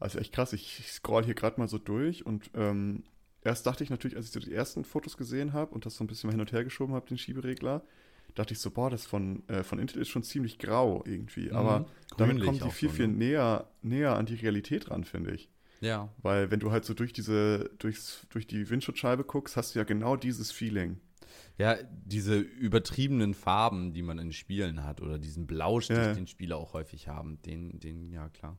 Also 0.00 0.18
echt 0.18 0.32
krass. 0.32 0.52
Ich, 0.52 0.82
scroll 0.86 1.24
hier 1.24 1.34
gerade 1.34 1.60
mal 1.60 1.68
so 1.68 1.78
durch 1.78 2.26
und 2.26 2.50
ähm, 2.54 3.04
erst 3.42 3.66
dachte 3.66 3.84
ich 3.84 3.90
natürlich, 3.90 4.16
als 4.16 4.26
ich 4.26 4.32
so 4.32 4.40
die 4.40 4.52
ersten 4.52 4.84
Fotos 4.84 5.16
gesehen 5.16 5.52
habe 5.52 5.72
und 5.74 5.86
das 5.86 5.94
so 5.96 6.02
ein 6.04 6.06
bisschen 6.06 6.28
mal 6.28 6.32
hin 6.32 6.40
und 6.40 6.52
her 6.52 6.64
geschoben 6.64 6.94
habe, 6.94 7.06
den 7.06 7.18
Schieberegler, 7.18 7.82
dachte 8.34 8.54
ich 8.54 8.60
so, 8.60 8.70
boah, 8.70 8.90
das 8.90 9.06
von, 9.06 9.46
äh, 9.48 9.62
von 9.62 9.78
Intel 9.78 10.00
ist 10.02 10.08
schon 10.08 10.22
ziemlich 10.22 10.58
grau 10.58 11.02
irgendwie. 11.06 11.52
Aber 11.52 11.80
Mhm. 11.80 11.84
damit 12.16 12.36
Grünlich 12.36 12.44
kommen 12.46 12.58
die 12.60 12.70
viel, 12.76 12.88
so, 12.88 12.94
viel 12.94 13.08
ne? 13.08 13.14
näher, 13.14 13.70
näher 13.82 14.16
an 14.16 14.26
die 14.26 14.34
Realität 14.36 14.90
ran, 14.90 15.04
finde 15.04 15.32
ich. 15.32 15.50
Ja. 15.80 16.12
Weil 16.22 16.50
wenn 16.50 16.60
du 16.60 16.70
halt 16.70 16.84
so 16.84 16.94
durch 16.94 17.12
diese, 17.12 17.70
durchs, 17.78 18.26
durch 18.30 18.46
die 18.46 18.68
Windschutzscheibe 18.70 19.24
guckst, 19.24 19.56
hast 19.56 19.74
du 19.74 19.78
ja 19.80 19.84
genau 19.84 20.16
dieses 20.16 20.50
Feeling. 20.52 21.00
Ja, 21.58 21.76
diese 22.04 22.38
übertriebenen 22.38 23.34
Farben, 23.34 23.92
die 23.92 24.02
man 24.02 24.18
in 24.18 24.32
Spielen 24.32 24.84
hat, 24.84 25.00
oder 25.00 25.18
diesen 25.18 25.46
Blaustich, 25.46 25.96
Ja. 25.96 26.12
den 26.14 26.26
Spieler 26.26 26.56
auch 26.56 26.72
häufig 26.72 27.08
haben, 27.08 27.40
den, 27.42 27.78
den, 27.80 28.10
ja 28.12 28.28
klar. 28.28 28.58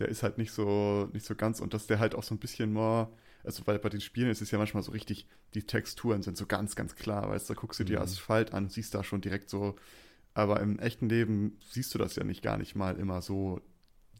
Der 0.00 0.08
ist 0.08 0.22
halt 0.22 0.38
nicht 0.38 0.50
so, 0.52 1.08
nicht 1.12 1.24
so 1.26 1.34
ganz 1.36 1.60
und 1.60 1.72
dass 1.74 1.86
der 1.86 1.98
halt 2.00 2.14
auch 2.16 2.22
so 2.24 2.34
ein 2.34 2.38
bisschen 2.38 2.72
more, 2.72 3.08
also 3.44 3.66
weil 3.66 3.78
bei 3.78 3.88
den 3.90 4.00
Spielen 4.00 4.30
ist 4.30 4.42
es 4.42 4.50
ja 4.50 4.58
manchmal 4.58 4.82
so 4.82 4.92
richtig, 4.92 5.26
die 5.54 5.62
Texturen 5.62 6.22
sind 6.22 6.36
so 6.36 6.46
ganz, 6.46 6.74
ganz 6.74 6.94
klar, 6.96 7.28
weißt 7.30 7.48
du, 7.48 7.54
da 7.54 7.60
guckst 7.60 7.78
du 7.80 7.84
dir 7.84 7.98
Mhm. 7.98 8.04
Asphalt 8.04 8.52
an, 8.52 8.68
siehst 8.68 8.94
da 8.94 9.04
schon 9.04 9.20
direkt 9.20 9.50
so, 9.50 9.76
aber 10.34 10.60
im 10.60 10.78
echten 10.78 11.08
Leben 11.08 11.58
siehst 11.70 11.94
du 11.94 11.98
das 11.98 12.16
ja 12.16 12.24
nicht 12.24 12.42
gar 12.42 12.56
nicht 12.56 12.74
mal 12.74 12.96
immer 12.98 13.22
so 13.22 13.60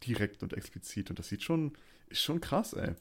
direkt 0.07 0.43
und 0.43 0.53
explizit 0.53 1.11
und 1.11 1.19
das 1.19 1.29
sieht 1.29 1.43
schon, 1.43 1.73
ist 2.09 2.23
schon 2.23 2.41
krass, 2.41 2.73
ey. 2.75 2.95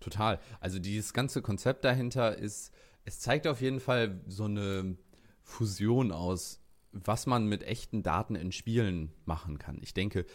Total. 0.00 0.40
Also 0.60 0.78
dieses 0.78 1.12
ganze 1.12 1.42
Konzept 1.42 1.84
dahinter 1.84 2.36
ist, 2.36 2.72
es 3.04 3.20
zeigt 3.20 3.46
auf 3.46 3.60
jeden 3.60 3.80
Fall 3.80 4.20
so 4.26 4.44
eine 4.44 4.96
Fusion 5.42 6.12
aus, 6.12 6.60
was 6.92 7.26
man 7.26 7.46
mit 7.46 7.62
echten 7.62 8.02
Daten 8.02 8.34
in 8.34 8.52
Spielen 8.52 9.12
machen 9.24 9.58
kann. 9.58 9.78
Ich 9.82 9.94
denke, 9.94 10.26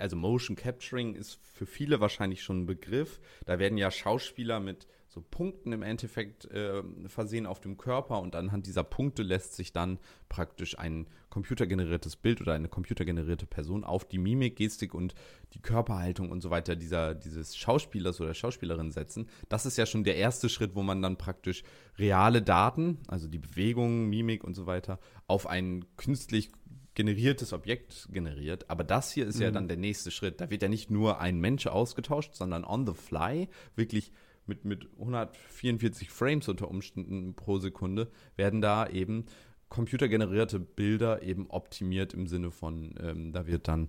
also 0.00 0.16
Motion 0.16 0.56
Capturing 0.56 1.14
ist 1.14 1.38
für 1.42 1.66
viele 1.66 2.00
wahrscheinlich 2.00 2.42
schon 2.42 2.62
ein 2.62 2.66
Begriff. 2.66 3.20
Da 3.46 3.58
werden 3.58 3.78
ja 3.78 3.90
Schauspieler 3.90 4.60
mit 4.60 4.86
so 5.08 5.20
Punkten 5.20 5.72
im 5.72 5.82
Endeffekt 5.82 6.44
äh, 6.46 6.82
versehen 7.06 7.46
auf 7.46 7.60
dem 7.60 7.76
Körper 7.76 8.20
und 8.20 8.36
anhand 8.36 8.66
dieser 8.66 8.84
Punkte 8.84 9.22
lässt 9.22 9.54
sich 9.54 9.72
dann 9.72 9.98
praktisch 10.28 10.78
ein 10.78 11.06
computergeneriertes 11.30 12.16
Bild 12.16 12.40
oder 12.40 12.52
eine 12.54 12.68
computergenerierte 12.68 13.46
Person 13.46 13.84
auf 13.84 14.06
die 14.06 14.18
Mimik, 14.18 14.56
Gestik 14.56 14.94
und 14.94 15.14
die 15.54 15.60
Körperhaltung 15.62 16.30
und 16.30 16.40
so 16.42 16.50
weiter 16.50 16.76
dieser, 16.76 17.14
dieses 17.14 17.56
Schauspielers 17.56 18.20
oder 18.20 18.34
Schauspielerin 18.34 18.90
setzen. 18.90 19.28
Das 19.48 19.64
ist 19.64 19.78
ja 19.78 19.86
schon 19.86 20.04
der 20.04 20.16
erste 20.16 20.48
Schritt, 20.48 20.74
wo 20.74 20.82
man 20.82 21.00
dann 21.00 21.16
praktisch 21.16 21.62
reale 21.98 22.42
Daten, 22.42 22.98
also 23.08 23.28
die 23.28 23.38
Bewegung, 23.38 24.08
Mimik 24.08 24.44
und 24.44 24.54
so 24.54 24.66
weiter, 24.66 24.98
auf 25.26 25.46
ein 25.46 25.84
künstlich 25.96 26.50
generiertes 26.94 27.52
Objekt 27.52 28.08
generiert. 28.12 28.68
Aber 28.68 28.82
das 28.84 29.12
hier 29.12 29.26
ist 29.26 29.38
ja 29.38 29.50
Mhm. 29.50 29.54
dann 29.54 29.68
der 29.68 29.76
nächste 29.76 30.10
Schritt. 30.10 30.40
Da 30.40 30.50
wird 30.50 30.62
ja 30.62 30.68
nicht 30.68 30.90
nur 30.90 31.20
ein 31.20 31.38
Mensch 31.38 31.66
ausgetauscht, 31.68 32.34
sondern 32.34 32.64
on 32.64 32.86
the 32.86 32.94
fly, 32.94 33.48
wirklich 33.76 34.12
mit, 34.46 34.64
mit 34.64 34.88
144 34.98 36.10
Frames 36.10 36.48
unter 36.48 36.68
Umständen 36.68 37.34
pro 37.34 37.58
Sekunde, 37.58 38.10
werden 38.36 38.60
da 38.60 38.88
eben 38.88 39.26
computergenerierte 39.70 40.58
Bilder 40.60 41.22
eben 41.22 41.48
optimiert 41.48 42.12
im 42.12 42.26
Sinne 42.26 42.50
von, 42.50 42.94
ähm, 43.02 43.32
da 43.32 43.46
wird 43.46 43.68
dann 43.68 43.88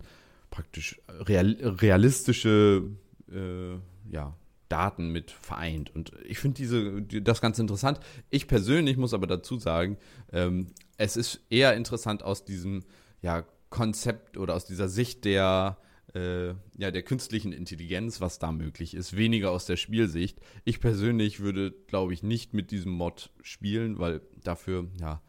praktisch 0.49 1.01
real, 1.09 1.57
realistische 1.59 2.83
äh, 3.29 3.75
ja, 4.09 4.35
Daten 4.69 5.09
mit 5.09 5.31
vereint. 5.31 5.93
Und 5.93 6.13
ich 6.25 6.39
finde 6.39 6.55
diese 6.55 7.01
die, 7.01 7.23
das 7.23 7.41
ganz 7.41 7.59
interessant. 7.59 7.99
Ich 8.29 8.47
persönlich 8.47 8.95
muss 8.95 9.13
aber 9.13 9.27
dazu 9.27 9.57
sagen, 9.57 9.97
ähm, 10.31 10.67
es 10.97 11.17
ist 11.17 11.41
eher 11.49 11.75
interessant 11.75 12.23
aus 12.23 12.45
diesem 12.45 12.83
ja, 13.21 13.43
Konzept 13.69 14.37
oder 14.37 14.55
aus 14.55 14.65
dieser 14.65 14.87
Sicht 14.87 15.25
der 15.25 15.77
äh, 16.13 16.49
ja, 16.77 16.91
der 16.91 17.03
künstlichen 17.03 17.53
Intelligenz, 17.53 18.21
was 18.21 18.37
da 18.37 18.51
möglich 18.51 18.93
ist, 18.93 19.15
weniger 19.15 19.51
aus 19.51 19.65
der 19.65 19.77
Spielsicht. 19.77 20.39
Ich 20.65 20.79
persönlich 20.79 21.39
würde, 21.39 21.71
glaube 21.87 22.13
ich, 22.13 22.21
nicht 22.21 22.53
mit 22.53 22.71
diesem 22.71 22.91
Mod 22.91 23.29
spielen, 23.41 23.97
weil 23.97 24.21
dafür, 24.43 24.87
ja, 24.99 25.21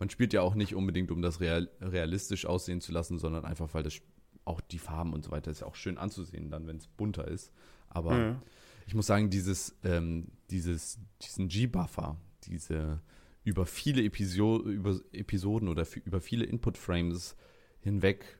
man 0.00 0.10
spielt 0.10 0.32
ja 0.32 0.40
auch 0.40 0.54
nicht 0.54 0.74
unbedingt, 0.74 1.10
um 1.12 1.22
das 1.22 1.40
real, 1.40 1.70
realistisch 1.80 2.46
aussehen 2.46 2.80
zu 2.80 2.90
lassen, 2.90 3.18
sondern 3.18 3.44
einfach, 3.44 3.72
weil 3.74 3.82
das 3.82 4.00
auch 4.46 4.60
die 4.62 4.78
Farben 4.78 5.12
und 5.12 5.24
so 5.24 5.30
weiter 5.30 5.50
ist 5.50 5.60
ja 5.60 5.66
auch 5.66 5.76
schön 5.76 5.98
anzusehen, 5.98 6.50
dann, 6.50 6.66
wenn 6.66 6.78
es 6.78 6.88
bunter 6.88 7.28
ist. 7.28 7.52
Aber 7.90 8.18
Ja. 8.18 8.42
ich 8.86 8.94
muss 8.94 9.06
sagen, 9.06 9.28
dieses, 9.30 9.76
ähm, 9.84 10.28
dieses, 10.50 10.98
diesen 11.22 11.48
G-Buffer, 11.48 12.16
diese 12.44 13.00
über 13.44 13.66
viele 13.66 14.02
Episo 14.02 14.62
über 14.62 15.00
Episoden 15.12 15.68
oder 15.68 15.86
über 16.04 16.20
viele 16.20 16.44
Input-Frames 16.44 17.36
hinweg 17.80 18.38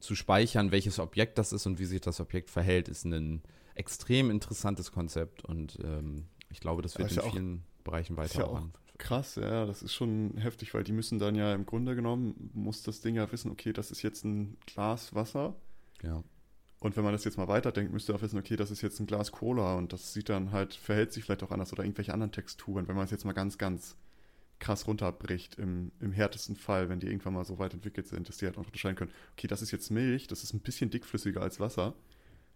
zu 0.00 0.14
speichern, 0.14 0.70
welches 0.70 0.98
Objekt 0.98 1.38
das 1.38 1.52
ist 1.52 1.66
und 1.66 1.78
wie 1.78 1.84
sich 1.86 2.00
das 2.00 2.20
Objekt 2.20 2.50
verhält, 2.50 2.88
ist 2.88 3.04
ein 3.04 3.42
extrem 3.74 4.30
interessantes 4.30 4.92
Konzept 4.92 5.44
und 5.44 5.78
ähm, 5.82 6.26
ich 6.50 6.60
glaube, 6.60 6.82
das 6.82 6.98
wird 6.98 7.10
ist 7.10 7.18
in 7.18 7.30
vielen 7.30 7.64
Bereichen 7.84 8.16
weiter 8.16 8.40
ja 8.40 8.46
auch. 8.46 8.62
Krass, 8.98 9.36
ja, 9.36 9.64
das 9.64 9.82
ist 9.82 9.94
schon 9.94 10.36
heftig, 10.38 10.74
weil 10.74 10.82
die 10.82 10.92
müssen 10.92 11.20
dann 11.20 11.36
ja 11.36 11.54
im 11.54 11.66
Grunde 11.66 11.94
genommen, 11.94 12.50
muss 12.52 12.82
das 12.82 13.00
Ding 13.00 13.14
ja 13.14 13.30
wissen, 13.30 13.50
okay, 13.50 13.72
das 13.72 13.92
ist 13.92 14.02
jetzt 14.02 14.24
ein 14.24 14.56
Glas 14.66 15.14
Wasser. 15.14 15.54
Ja. 16.02 16.24
Und 16.80 16.96
wenn 16.96 17.04
man 17.04 17.12
das 17.12 17.24
jetzt 17.24 17.38
mal 17.38 17.48
weiterdenkt, 17.48 17.92
müsste 17.92 18.14
auch 18.14 18.22
wissen, 18.22 18.38
okay, 18.38 18.56
das 18.56 18.70
ist 18.70 18.82
jetzt 18.82 19.00
ein 19.00 19.06
Glas 19.06 19.32
Cola 19.32 19.76
und 19.76 19.92
das 19.92 20.12
sieht 20.12 20.28
dann 20.28 20.52
halt, 20.52 20.74
verhält 20.74 21.12
sich 21.12 21.24
vielleicht 21.24 21.42
auch 21.42 21.50
anders 21.50 21.72
oder 21.72 21.84
irgendwelche 21.84 22.12
anderen 22.12 22.32
Texturen, 22.32 22.88
wenn 22.88 22.96
man 22.96 23.04
es 23.04 23.10
jetzt 23.10 23.24
mal 23.24 23.32
ganz, 23.32 23.56
ganz 23.56 23.96
krass 24.58 24.86
runterbricht 24.86 25.56
im, 25.58 25.92
im 26.00 26.12
härtesten 26.12 26.56
Fall, 26.56 26.88
wenn 26.88 27.00
die 27.00 27.06
irgendwann 27.06 27.34
mal 27.34 27.44
so 27.44 27.58
weit 27.58 27.74
entwickelt 27.74 28.08
sind, 28.08 28.28
dass 28.28 28.38
die 28.38 28.46
halt 28.46 28.58
auch 28.58 28.66
unterscheiden 28.66 28.96
können, 28.96 29.12
okay, 29.32 29.46
das 29.46 29.62
ist 29.62 29.70
jetzt 29.70 29.90
Milch, 29.90 30.26
das 30.26 30.42
ist 30.42 30.52
ein 30.52 30.60
bisschen 30.60 30.90
dickflüssiger 30.90 31.40
als 31.40 31.60
Wasser. 31.60 31.94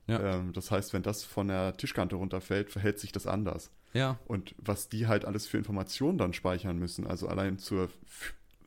Ja. 0.06 0.20
Ähm, 0.20 0.52
das 0.52 0.70
heißt, 0.70 0.92
wenn 0.92 1.02
das 1.02 1.24
von 1.24 1.48
der 1.48 1.76
Tischkante 1.76 2.16
runterfällt, 2.16 2.70
verhält 2.70 2.98
sich 2.98 3.12
das 3.12 3.26
anders. 3.26 3.70
Ja, 3.94 4.18
Und 4.26 4.54
was 4.58 4.88
die 4.88 5.06
halt 5.06 5.24
alles 5.24 5.46
für 5.46 5.58
Informationen 5.58 6.16
dann 6.18 6.32
speichern 6.32 6.78
müssen, 6.78 7.06
also 7.06 7.28
allein 7.28 7.58
zur, 7.58 7.90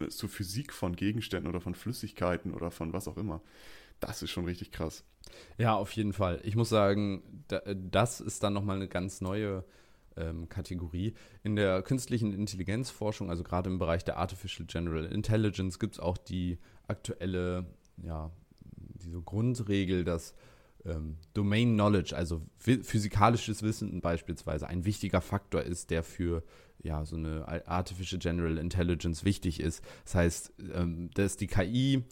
zur 0.09 0.29
Physik 0.29 0.71
von 0.71 0.95
Gegenständen 0.95 1.49
oder 1.49 1.61
von 1.61 1.73
Flüssigkeiten 1.73 2.53
oder 2.53 2.69
von 2.69 2.93
was 2.93 3.07
auch 3.07 3.17
immer, 3.17 3.41
das 3.99 4.21
ist 4.21 4.29
schon 4.29 4.45
richtig 4.45 4.71
krass. 4.71 5.03
Ja, 5.57 5.75
auf 5.75 5.91
jeden 5.93 6.13
Fall. 6.13 6.39
Ich 6.43 6.55
muss 6.55 6.69
sagen, 6.69 7.23
da, 7.47 7.61
das 7.73 8.21
ist 8.21 8.43
dann 8.43 8.53
nochmal 8.53 8.75
eine 8.75 8.87
ganz 8.87 9.19
neue 9.21 9.63
ähm, 10.15 10.47
Kategorie. 10.47 11.15
In 11.43 11.55
der 11.55 11.81
künstlichen 11.81 12.33
Intelligenzforschung, 12.33 13.29
also 13.29 13.43
gerade 13.43 13.69
im 13.69 13.79
Bereich 13.79 14.03
der 14.03 14.17
Artificial 14.17 14.67
General 14.67 15.05
Intelligence, 15.05 15.79
gibt 15.79 15.95
es 15.95 15.99
auch 15.99 16.17
die 16.17 16.59
aktuelle, 16.87 17.65
ja, 18.03 18.31
diese 19.03 19.21
Grundregel, 19.21 20.03
dass 20.03 20.35
ähm, 20.85 21.17
Domain 21.33 21.73
Knowledge, 21.73 22.15
also 22.15 22.41
physikalisches 22.57 23.63
Wissen 23.63 24.01
beispielsweise, 24.01 24.67
ein 24.67 24.85
wichtiger 24.85 25.21
Faktor 25.21 25.61
ist, 25.61 25.89
der 25.89 26.03
für 26.03 26.43
ja, 26.83 27.03
so 27.05 27.15
eine 27.15 27.47
Artificial 27.67 28.19
General 28.19 28.57
Intelligence 28.57 29.25
wichtig 29.25 29.59
ist. 29.59 29.83
Das 30.03 30.15
heißt, 30.15 30.53
ähm, 30.73 31.09
dass 31.13 31.37
die 31.37 31.47
KI 31.47 32.03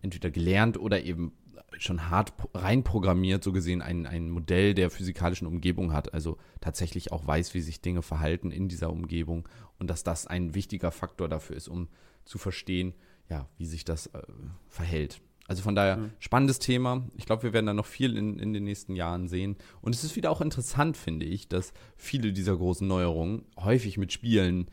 entweder 0.00 0.30
gelernt 0.30 0.78
oder 0.78 1.02
eben 1.02 1.32
schon 1.78 2.10
hart 2.10 2.32
reinprogrammiert, 2.54 3.42
so 3.42 3.52
gesehen 3.52 3.82
ein, 3.82 4.06
ein 4.06 4.30
Modell 4.30 4.74
der 4.74 4.90
physikalischen 4.90 5.46
Umgebung 5.46 5.92
hat, 5.92 6.12
also 6.14 6.38
tatsächlich 6.60 7.12
auch 7.12 7.26
weiß, 7.26 7.54
wie 7.54 7.60
sich 7.60 7.80
Dinge 7.80 8.02
verhalten 8.02 8.50
in 8.50 8.68
dieser 8.68 8.90
Umgebung 8.90 9.48
und 9.78 9.88
dass 9.88 10.02
das 10.02 10.26
ein 10.26 10.54
wichtiger 10.54 10.92
Faktor 10.92 11.28
dafür 11.28 11.56
ist, 11.56 11.68
um 11.68 11.88
zu 12.24 12.38
verstehen, 12.38 12.94
ja, 13.28 13.48
wie 13.56 13.66
sich 13.66 13.84
das 13.84 14.06
äh, 14.08 14.22
verhält. 14.68 15.20
Also 15.52 15.62
von 15.64 15.74
daher, 15.74 15.98
Mhm. 15.98 16.10
spannendes 16.18 16.58
Thema. 16.60 17.04
Ich 17.14 17.26
glaube, 17.26 17.42
wir 17.42 17.52
werden 17.52 17.66
da 17.66 17.74
noch 17.74 17.84
viel 17.84 18.16
in, 18.16 18.38
in 18.38 18.54
den 18.54 18.64
nächsten 18.64 18.96
Jahren 18.96 19.28
sehen. 19.28 19.56
Und 19.82 19.94
es 19.94 20.02
ist 20.02 20.16
wieder 20.16 20.30
auch 20.30 20.40
interessant, 20.40 20.96
finde 20.96 21.26
ich, 21.26 21.46
dass 21.46 21.74
viele 21.94 22.32
dieser 22.32 22.56
großen 22.56 22.88
Neuerungen 22.88 23.44
häufig 23.60 23.98
mit 23.98 24.14
Spielen 24.14 24.68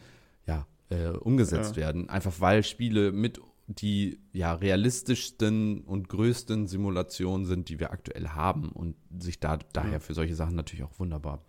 ja, 0.48 0.66
äh, 0.90 1.10
umgesetzt 1.10 1.76
Ja. 1.76 1.82
werden. 1.82 2.10
Einfach 2.10 2.40
weil 2.40 2.64
Spiele 2.64 3.12
mit 3.12 3.42
die 3.68 4.20
ja 4.32 4.54
realistischsten 4.54 5.82
und 5.82 6.08
größten 6.08 6.66
Simulationen 6.68 7.46
sind, 7.46 7.68
die 7.68 7.78
wir 7.82 7.92
aktuell 7.92 8.30
haben 8.30 8.70
und 8.70 8.96
sich 9.20 9.42
da 9.42 9.58
daher 9.74 9.92
Ja. 9.94 10.00
für 10.00 10.14
solche 10.14 10.36
Sachen 10.36 10.56
natürlich 10.56 10.84
auch 10.86 10.98
wunderbar 10.98 11.44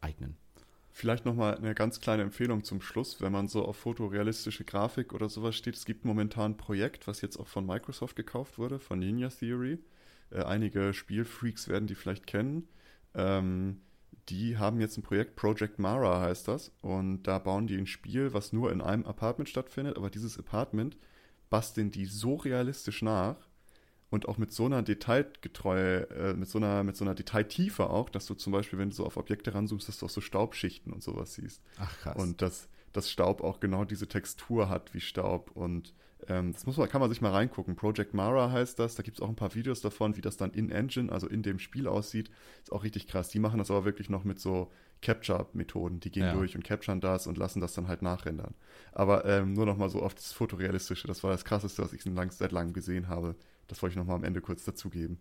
eignen. 0.00 0.36
Vielleicht 0.98 1.24
nochmal 1.24 1.56
eine 1.56 1.76
ganz 1.76 2.00
kleine 2.00 2.24
Empfehlung 2.24 2.64
zum 2.64 2.80
Schluss, 2.80 3.20
wenn 3.20 3.30
man 3.30 3.46
so 3.46 3.64
auf 3.64 3.76
fotorealistische 3.76 4.64
Grafik 4.64 5.12
oder 5.12 5.28
sowas 5.28 5.54
steht. 5.54 5.76
Es 5.76 5.84
gibt 5.84 6.04
momentan 6.04 6.50
ein 6.50 6.56
Projekt, 6.56 7.06
was 7.06 7.20
jetzt 7.20 7.36
auch 7.36 7.46
von 7.46 7.64
Microsoft 7.64 8.16
gekauft 8.16 8.58
wurde, 8.58 8.80
von 8.80 8.98
Ninja 8.98 9.28
Theory. 9.28 9.78
Äh, 10.32 10.42
einige 10.42 10.92
Spielfreaks 10.92 11.68
werden 11.68 11.86
die 11.86 11.94
vielleicht 11.94 12.26
kennen. 12.26 12.66
Ähm, 13.14 13.80
die 14.28 14.58
haben 14.58 14.80
jetzt 14.80 14.98
ein 14.98 15.04
Projekt, 15.04 15.36
Project 15.36 15.78
Mara 15.78 16.20
heißt 16.20 16.48
das. 16.48 16.72
Und 16.82 17.22
da 17.22 17.38
bauen 17.38 17.68
die 17.68 17.76
ein 17.76 17.86
Spiel, 17.86 18.34
was 18.34 18.52
nur 18.52 18.72
in 18.72 18.80
einem 18.80 19.06
Apartment 19.06 19.48
stattfindet. 19.48 19.96
Aber 19.96 20.10
dieses 20.10 20.36
Apartment 20.36 20.96
basteln 21.48 21.92
die 21.92 22.06
so 22.06 22.34
realistisch 22.34 23.02
nach 23.02 23.36
und 24.10 24.28
auch 24.28 24.38
mit 24.38 24.52
so 24.52 24.66
einer 24.66 24.82
Detailgetreue, 24.82 26.10
äh, 26.10 26.34
mit 26.34 26.48
so 26.48 26.58
einer, 26.58 26.82
mit 26.82 26.96
so 26.96 27.04
einer 27.04 27.14
Detailtiefe 27.14 27.90
auch, 27.90 28.08
dass 28.08 28.26
du 28.26 28.34
zum 28.34 28.52
Beispiel, 28.52 28.78
wenn 28.78 28.90
du 28.90 28.96
so 28.96 29.04
auf 29.04 29.16
Objekte 29.16 29.54
ranzoomst, 29.54 29.88
dass 29.88 29.98
du 29.98 30.06
auch 30.06 30.10
so 30.10 30.20
Staubschichten 30.20 30.92
und 30.92 31.02
sowas 31.02 31.34
siehst. 31.34 31.62
Ach 31.78 31.98
krass. 31.98 32.16
Und 32.16 32.40
das, 32.42 32.68
dass 32.92 33.10
Staub 33.10 33.42
auch 33.42 33.60
genau 33.60 33.84
diese 33.84 34.08
Textur 34.08 34.68
hat 34.68 34.94
wie 34.94 35.00
Staub 35.00 35.50
und 35.54 35.92
ähm, 36.26 36.52
das 36.52 36.66
muss 36.66 36.76
man, 36.76 36.88
kann 36.88 37.00
man 37.00 37.10
sich 37.10 37.20
mal 37.20 37.30
reingucken. 37.30 37.76
Project 37.76 38.12
Mara 38.14 38.50
heißt 38.50 38.78
das. 38.78 38.96
Da 38.96 39.02
gibt 39.02 39.18
es 39.18 39.22
auch 39.22 39.28
ein 39.28 39.36
paar 39.36 39.54
Videos 39.54 39.80
davon, 39.80 40.16
wie 40.16 40.20
das 40.20 40.36
dann 40.36 40.50
in 40.50 40.70
Engine, 40.70 41.12
also 41.12 41.28
in 41.28 41.42
dem 41.42 41.58
Spiel 41.58 41.86
aussieht. 41.86 42.30
Ist 42.62 42.72
auch 42.72 42.82
richtig 42.82 43.06
krass. 43.06 43.28
Die 43.28 43.38
machen 43.38 43.58
das 43.58 43.70
aber 43.70 43.84
wirklich 43.84 44.10
noch 44.10 44.24
mit 44.24 44.40
so 44.40 44.70
Capture-Methoden. 45.02 46.00
Die 46.00 46.10
gehen 46.10 46.24
ja. 46.24 46.32
durch 46.32 46.56
und 46.56 46.64
capturen 46.64 47.00
das 47.00 47.26
und 47.26 47.38
lassen 47.38 47.60
das 47.60 47.74
dann 47.74 47.88
halt 47.88 48.02
nachrendern. 48.02 48.54
Aber 48.92 49.24
ähm, 49.24 49.52
nur 49.52 49.66
noch 49.66 49.76
mal 49.76 49.88
so 49.88 50.02
auf 50.02 50.14
das 50.14 50.32
Fotorealistische. 50.32 51.06
Das 51.06 51.22
war 51.22 51.30
das 51.30 51.44
Krasseste, 51.44 51.82
was 51.82 51.92
ich 51.92 52.04
lang, 52.04 52.30
seit 52.30 52.52
langem 52.52 52.72
gesehen 52.72 53.08
habe. 53.08 53.36
Das 53.68 53.82
wollte 53.82 53.92
ich 53.92 53.98
noch 53.98 54.06
mal 54.06 54.14
am 54.14 54.24
Ende 54.24 54.40
kurz 54.40 54.64
dazugeben. 54.64 55.18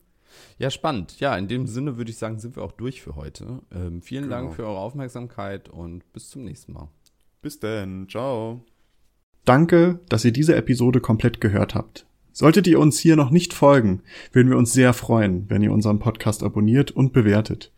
Ja, 0.58 0.70
spannend. 0.70 1.20
Ja, 1.20 1.38
in 1.38 1.48
dem 1.48 1.68
Sinne 1.68 1.98
würde 1.98 2.12
ich 2.12 2.18
sagen, 2.18 2.40
sind 2.40 2.56
wir 2.56 2.64
auch 2.64 2.72
durch 2.72 3.02
für 3.02 3.16
heute. 3.16 3.62
Ähm, 3.72 4.02
vielen 4.02 4.24
genau. 4.24 4.36
Dank 4.36 4.56
für 4.56 4.66
eure 4.66 4.80
Aufmerksamkeit 4.80 5.70
und 5.70 6.12
bis 6.14 6.30
zum 6.30 6.44
nächsten 6.44 6.74
Mal. 6.74 6.90
Bis 7.42 7.60
dann. 7.60 8.08
Ciao. 8.10 8.64
Danke, 9.46 10.00
dass 10.10 10.26
ihr 10.26 10.32
diese 10.34 10.56
Episode 10.56 11.00
komplett 11.00 11.40
gehört 11.40 11.76
habt. 11.76 12.06
Solltet 12.34 12.68
ihr 12.68 12.80
uns 12.80 13.00
hier 13.00 13.16
noch 13.16 13.32
nicht 13.32 13.54
folgen, 13.54 14.04
würden 14.32 14.50
wir 14.52 14.58
uns 14.58 14.74
sehr 14.74 14.94
freuen, 14.94 15.50
wenn 15.50 15.64
ihr 15.64 15.72
unseren 15.72 16.00
Podcast 16.00 16.44
abonniert 16.44 16.92
und 16.92 17.14
bewertet. 17.14 17.72